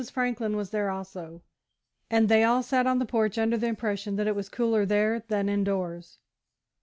Franklin 0.11 0.57
was 0.57 0.71
there 0.71 0.89
also, 0.89 1.43
and 2.09 2.27
they 2.27 2.43
all 2.43 2.63
sat 2.63 2.87
on 2.87 2.97
the 2.97 3.05
porch, 3.05 3.37
under 3.37 3.55
the 3.55 3.67
impression 3.67 4.15
that 4.15 4.25
it 4.25 4.35
was 4.35 4.49
cooler 4.49 4.83
there 4.83 5.19
than 5.27 5.47
indoors. 5.47 6.17